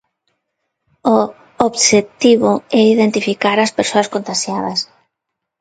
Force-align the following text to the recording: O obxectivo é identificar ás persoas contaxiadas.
O 1.15 1.17
obxectivo 1.69 2.51
é 2.79 2.81
identificar 2.93 3.57
ás 3.65 3.75
persoas 3.79 4.11
contaxiadas. 4.13 4.79